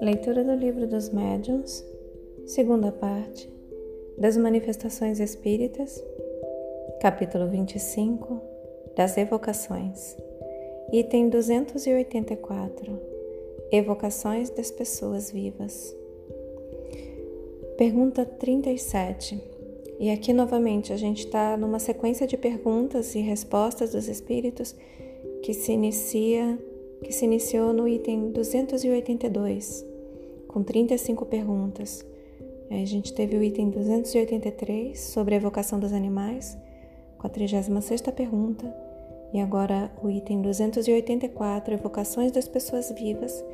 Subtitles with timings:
[0.00, 1.84] Leitura do Livro dos Médiuns,
[2.46, 3.48] segunda parte,
[4.16, 6.04] das Manifestações Espíritas,
[7.00, 8.40] capítulo 25,
[8.96, 10.16] das Evocações,
[10.92, 13.00] item 284,
[13.70, 15.94] Evocações das Pessoas Vivas.
[17.76, 19.40] Pergunta 37.
[20.00, 24.74] E aqui novamente a gente está numa sequência de perguntas e respostas dos espíritos
[25.42, 26.58] que se inicia
[27.02, 29.86] que se iniciou no item 282,
[30.48, 32.04] com 35 perguntas.
[32.70, 36.58] Aí a gente teve o item 283 sobre a evocação dos animais,
[37.16, 38.74] com a 36 pergunta,
[39.32, 43.44] e agora o item 284, evocações das pessoas vivas,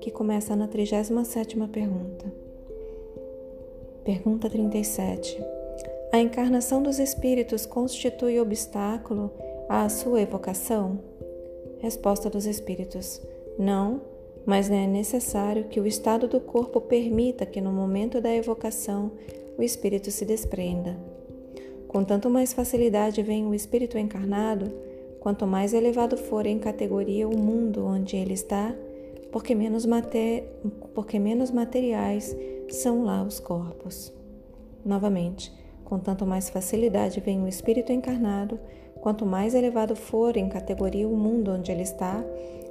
[0.00, 2.32] que começa na 37 pergunta.
[4.04, 5.38] Pergunta 37.
[6.12, 9.30] A encarnação dos espíritos constitui obstáculo
[9.68, 10.98] à sua evocação?
[11.78, 13.20] Resposta dos espíritos:
[13.58, 14.00] Não,
[14.44, 19.12] mas é necessário que o estado do corpo permita que no momento da evocação
[19.56, 20.96] o espírito se desprenda.
[21.86, 24.72] Com tanto mais facilidade vem o espírito encarnado,
[25.20, 28.74] quanto mais elevado for em categoria o mundo onde ele está,
[29.30, 29.86] porque menos,
[30.94, 32.36] porque menos materiais
[32.68, 34.12] são lá os corpos.
[34.84, 35.52] Novamente,
[35.84, 38.58] com tanto mais facilidade vem o espírito encarnado,
[39.08, 42.22] Quanto mais elevado for em categoria o mundo onde ele está,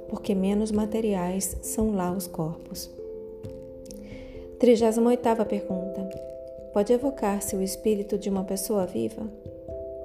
[0.08, 2.88] porque menos materiais são lá os corpos.
[4.60, 6.08] 38 pergunta.
[6.72, 9.28] Pode evocar-se o espírito de uma pessoa viva?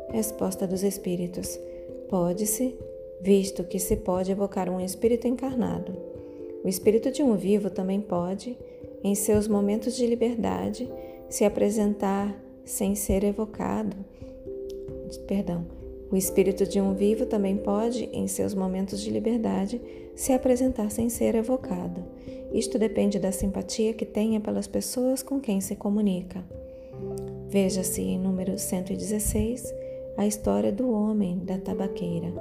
[0.10, 1.60] Resposta dos espíritos.
[2.10, 2.80] Pode-se,
[3.22, 5.96] visto que se pode evocar um espírito encarnado.
[6.64, 8.58] O espírito de um vivo também pode,
[9.04, 10.92] em seus momentos de liberdade,
[11.30, 13.96] se apresentar sem ser evocado.
[15.28, 19.82] Perdão, o espírito de um vivo também pode, em seus momentos de liberdade,
[20.16, 22.04] se apresentar sem ser evocado.
[22.54, 26.44] Isto depende da simpatia que tenha pelas pessoas com quem se comunica.
[27.50, 29.74] Veja-se em número 116
[30.18, 32.32] a história do homem da tabaqueira.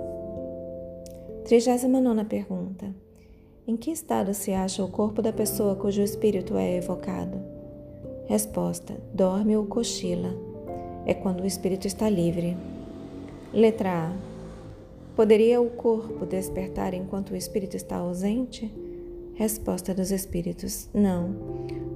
[1.44, 2.94] 39 pergunta:
[3.66, 7.40] Em que estado se acha o corpo da pessoa cujo espírito é evocado?
[8.26, 10.34] Resposta: Dorme ou cochila.
[11.04, 12.56] É quando o espírito está livre.
[13.52, 14.12] Letra A.
[15.14, 18.72] Poderia o corpo despertar enquanto o espírito está ausente?
[19.34, 21.36] Resposta dos espíritos: Não.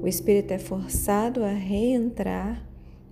[0.03, 2.62] O espírito é forçado a reentrar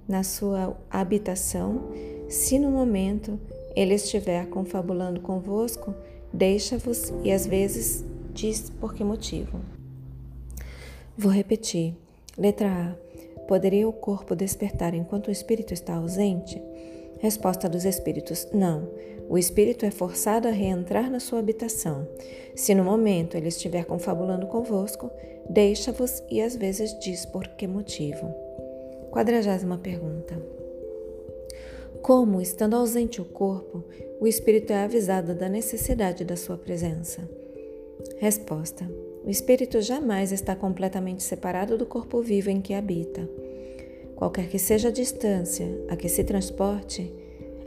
[0.06, 1.88] na sua habitação
[2.28, 3.41] se no momento
[3.75, 5.94] ele estiver confabulando convosco,
[6.31, 8.04] deixa-vos e às vezes
[8.34, 9.59] diz por que motivo.
[11.16, 11.94] Vou repetir.
[12.37, 13.41] Letra A.
[13.47, 16.60] Poderia o corpo despertar enquanto o espírito está ausente?
[17.24, 18.86] Resposta dos espíritos: Não.
[19.30, 22.06] O espírito é forçado a reentrar na sua habitação.
[22.54, 25.10] Se no momento ele estiver confabulando convosco,
[25.48, 28.28] deixa-vos e às vezes diz por que motivo.
[29.10, 30.38] Quadragésima pergunta.
[32.02, 33.82] Como, estando ausente o corpo,
[34.20, 37.26] o espírito é avisado da necessidade da sua presença?
[38.18, 38.86] Resposta:
[39.24, 43.26] O espírito jamais está completamente separado do corpo vivo em que habita.
[44.24, 47.12] Qualquer que seja a distância a que se transporte,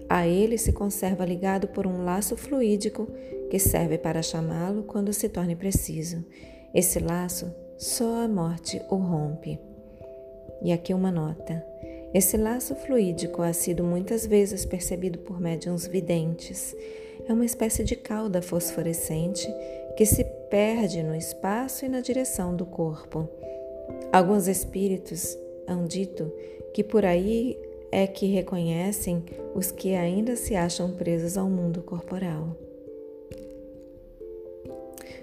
[0.09, 3.07] a ele se conserva ligado por um laço fluídico
[3.51, 6.25] que serve para chamá-lo quando se torne preciso.
[6.73, 9.59] Esse laço só a morte o rompe.
[10.63, 11.63] E aqui uma nota.
[12.11, 16.75] Esse laço fluídico ha sido muitas vezes percebido por médiums videntes.
[17.29, 19.47] É uma espécie de cauda fosforescente
[19.95, 23.29] que se perde no espaço e na direção do corpo.
[24.11, 25.37] Alguns espíritos
[25.67, 26.31] hão dito
[26.73, 27.57] que por aí
[27.91, 29.23] é que reconhecem
[29.55, 32.55] os que ainda se acham presos ao mundo corporal.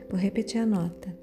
[0.08, 1.14] Vou repetir a nota.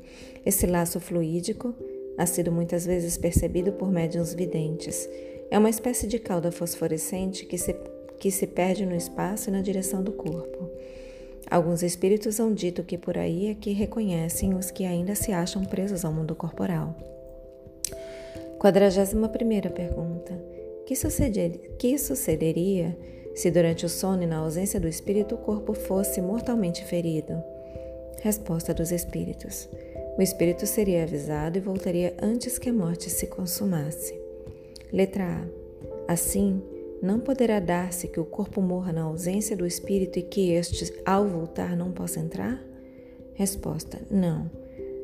[0.45, 1.73] Esse laço fluídico
[2.17, 5.09] ha sido muitas vezes percebido por médiuns videntes.
[5.49, 7.73] É uma espécie de cauda fosforescente que se,
[8.19, 10.69] que se perde no espaço e na direção do corpo.
[11.49, 15.65] Alguns espíritos hão dito que por aí é que reconhecem os que ainda se acham
[15.65, 16.95] presos ao mundo corporal.
[18.61, 20.39] Quadragésima primeira pergunta.
[20.85, 20.93] Que,
[21.79, 22.95] que sucederia
[23.33, 27.41] se durante o sono e na ausência do espírito o corpo fosse mortalmente ferido?
[28.21, 29.67] Resposta dos espíritos.
[30.15, 34.13] O espírito seria avisado e voltaria antes que a morte se consumasse.
[34.93, 35.23] Letra
[36.07, 36.13] A.
[36.13, 36.61] Assim,
[37.01, 41.27] não poderá dar-se que o corpo morra na ausência do espírito e que este, ao
[41.27, 42.63] voltar, não possa entrar?
[43.33, 44.61] Resposta: Não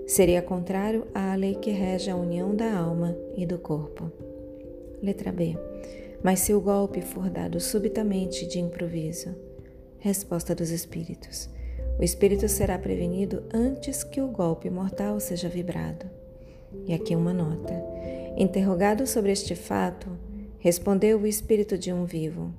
[0.07, 4.09] Seria contrário à lei que rege a união da alma e do corpo.
[5.03, 5.57] Letra B.
[6.23, 9.35] Mas se o golpe for dado subitamente de improviso?
[9.99, 11.49] Resposta dos Espíritos.
[11.99, 16.05] o espírito será prevenido antes que o golpe mortal seja vibrado.
[16.85, 17.73] E aqui uma nota.
[18.37, 20.07] Interrogado sobre este fato,
[20.57, 22.53] respondeu o espírito de um vivo: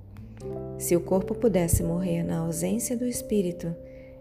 [0.77, 3.75] Se o corpo pudesse morrer na ausência do espírito,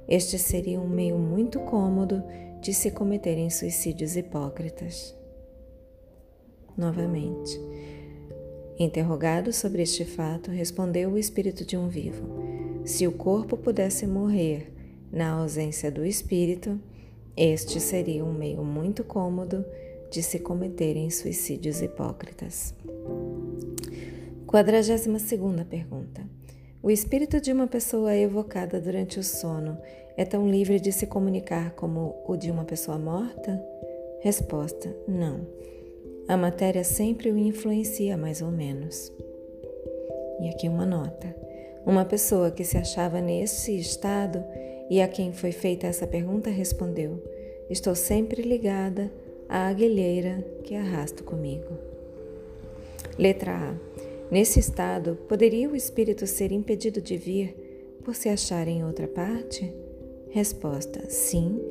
[0.08, 2.24] este seria um meio muito cômodo
[2.68, 5.16] de se cometerem suicídios hipócritas.
[6.76, 7.58] Novamente.
[8.78, 12.28] Interrogado sobre este fato, respondeu o espírito de um vivo:
[12.84, 14.70] Se o corpo pudesse morrer
[15.10, 16.78] na ausência do espírito,
[17.38, 19.64] este seria um meio muito cômodo
[20.12, 22.76] de se cometerem suicídios hipócritas.
[24.46, 26.22] 42 segunda pergunta.
[26.82, 29.78] O espírito de uma pessoa evocada durante o sono
[30.16, 33.60] é tão livre de se comunicar como o de uma pessoa morta?
[34.22, 35.48] Resposta: não.
[36.28, 39.12] A matéria sempre o influencia mais ou menos.
[40.40, 41.36] E aqui uma nota.
[41.86, 44.44] Uma pessoa que se achava nesse estado
[44.90, 47.24] e a quem foi feita essa pergunta respondeu:
[47.70, 49.12] Estou sempre ligada
[49.50, 51.78] à aguilheira que arrasto comigo.
[53.18, 54.07] Letra A.
[54.30, 57.56] Nesse estado, poderia o espírito ser impedido de vir
[58.04, 59.74] por se achar em outra parte?
[60.30, 61.62] Resposta: Sim.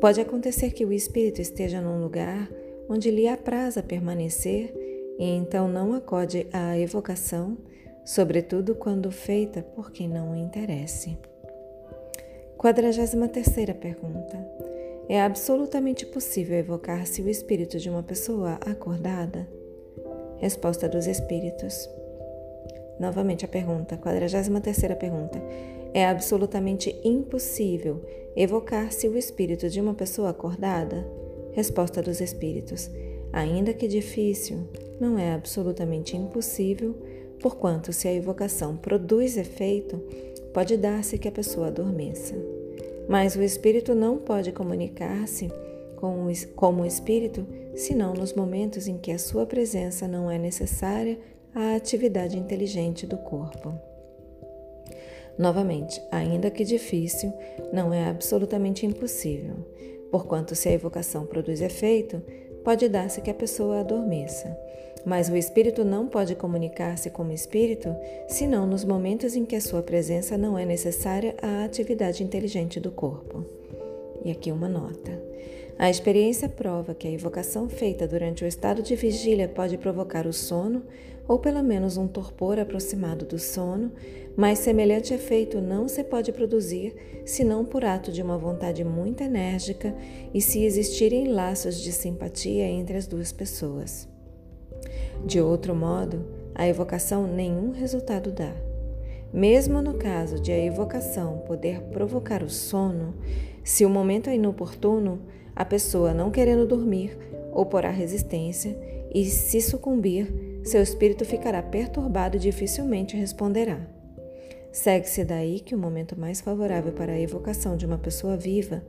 [0.00, 2.50] Pode acontecer que o espírito esteja num lugar
[2.88, 4.72] onde lhe apraza permanecer
[5.18, 7.56] e então não acode à evocação,
[8.04, 11.18] sobretudo quando feita por quem não o interesse.
[12.56, 13.14] 43
[13.80, 14.46] pergunta.
[15.08, 19.48] É absolutamente possível evocar-se o espírito de uma pessoa acordada?
[20.38, 21.88] Resposta dos espíritos.
[22.98, 24.48] Novamente a pergunta, 43
[24.98, 25.42] pergunta.
[25.94, 28.02] É absolutamente impossível
[28.36, 31.06] evocar-se o espírito de uma pessoa acordada?
[31.52, 32.90] Resposta dos espíritos.
[33.32, 34.68] Ainda que difícil,
[35.00, 36.94] não é absolutamente impossível,
[37.40, 40.02] porquanto se a evocação produz efeito,
[40.52, 42.34] pode dar-se que a pessoa adormeça.
[43.08, 45.50] Mas o espírito não pode comunicar-se
[45.96, 51.18] como espírito senão nos momentos em que a sua presença não é necessária
[51.54, 53.72] à atividade inteligente do corpo.
[55.38, 57.32] Novamente, ainda que difícil,
[57.72, 59.56] não é absolutamente impossível,
[60.10, 62.22] porquanto se a evocação produz efeito,
[62.64, 64.56] pode dar-se que a pessoa adormeça.
[65.04, 67.94] Mas o espírito não pode comunicar-se como espírito
[68.26, 72.90] senão nos momentos em que a sua presença não é necessária à atividade inteligente do
[72.90, 73.44] corpo.
[74.24, 75.22] E aqui uma nota.
[75.78, 80.32] A experiência prova que a evocação feita durante o estado de vigília pode provocar o
[80.32, 80.82] sono,
[81.28, 83.92] ou pelo menos um torpor aproximado do sono,
[84.34, 86.94] mas semelhante efeito não se pode produzir
[87.26, 89.94] senão por ato de uma vontade muito enérgica
[90.32, 94.08] e se existirem laços de simpatia entre as duas pessoas.
[95.26, 96.24] De outro modo,
[96.54, 98.54] a evocação nenhum resultado dá.
[99.30, 103.14] Mesmo no caso de a evocação poder provocar o sono,
[103.62, 105.20] se o momento é inoportuno,
[105.56, 107.16] a pessoa não querendo dormir
[107.50, 108.78] oporá resistência
[109.12, 113.80] e, se sucumbir, seu espírito ficará perturbado e dificilmente responderá.
[114.70, 118.84] Segue-se daí que o momento mais favorável para a evocação de uma pessoa viva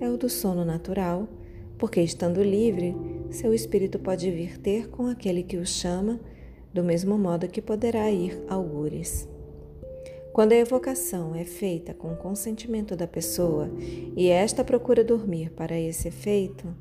[0.00, 1.28] é o do sono natural,
[1.78, 2.96] porque, estando livre,
[3.30, 6.18] seu espírito pode vir ter com aquele que o chama,
[6.74, 9.28] do mesmo modo que poderá ir algures.
[10.38, 13.68] Quando a evocação é feita com o consentimento da pessoa
[14.16, 16.72] e esta procura dormir para esse efeito,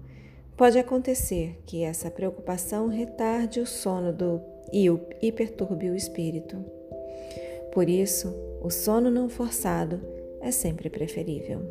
[0.56, 4.40] pode acontecer que essa preocupação retarde o sono do,
[4.72, 6.64] e, o, e perturbe o espírito.
[7.74, 10.02] Por isso, o sono não forçado
[10.40, 11.62] é sempre preferível.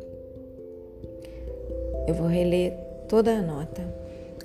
[2.05, 2.73] Eu vou reler
[3.07, 3.81] toda a nota.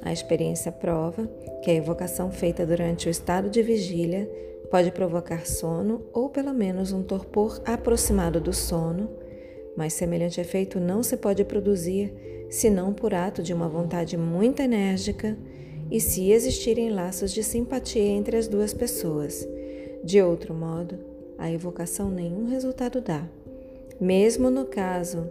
[0.00, 1.26] A experiência prova
[1.64, 4.30] que a evocação feita durante o estado de vigília
[4.72, 9.10] Pode provocar sono ou pelo menos um torpor aproximado do sono,
[9.76, 15.36] mas semelhante efeito não se pode produzir senão por ato de uma vontade muito enérgica
[15.90, 19.46] e se existirem laços de simpatia entre as duas pessoas.
[20.02, 20.98] De outro modo,
[21.36, 23.28] a evocação nenhum resultado dá.
[24.00, 25.28] Mesmo no caso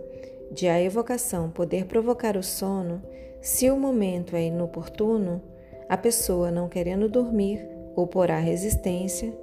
[0.52, 3.02] de a evocação poder provocar o sono,
[3.42, 5.42] se o momento é inoportuno,
[5.90, 9.34] a pessoa não querendo dormir oporá resistência,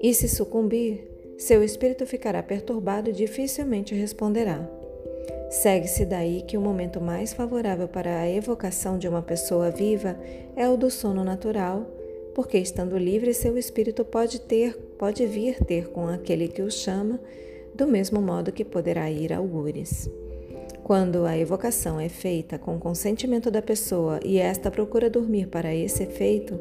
[0.00, 4.68] e se sucumbir, seu espírito ficará perturbado e dificilmente responderá.
[5.50, 10.18] Segue-se daí que o momento mais favorável para a evocação de uma pessoa viva
[10.56, 11.86] é o do sono natural,
[12.34, 17.20] porque estando livre seu espírito pode ter, pode vir ter com aquele que o chama,
[17.74, 20.10] do mesmo modo que poderá ir augures.
[20.82, 26.02] Quando a evocação é feita com consentimento da pessoa e esta procura dormir para esse
[26.02, 26.60] efeito,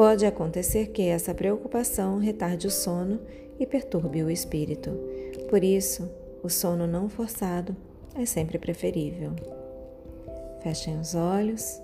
[0.00, 3.20] Pode acontecer que essa preocupação retarde o sono
[3.58, 4.92] e perturbe o espírito.
[5.50, 6.10] Por isso,
[6.42, 7.76] o sono não forçado
[8.16, 9.32] é sempre preferível.
[10.62, 11.82] Fechem os olhos,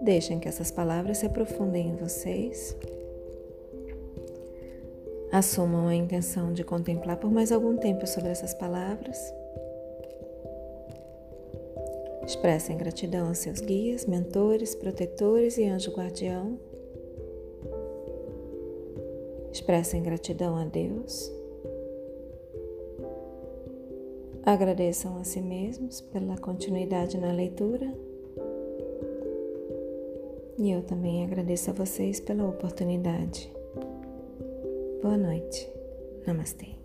[0.00, 2.76] deixem que essas palavras se aprofundem em vocês.
[5.30, 9.32] Assumam a intenção de contemplar por mais algum tempo sobre essas palavras.
[12.26, 16.58] Expressem gratidão aos seus guias, mentores, protetores e anjo guardião.
[19.52, 21.30] Expressem gratidão a Deus.
[24.44, 27.92] Agradeçam a si mesmos pela continuidade na leitura.
[30.58, 33.52] E eu também agradeço a vocês pela oportunidade.
[35.02, 35.68] Boa noite.
[36.26, 36.83] Namastê.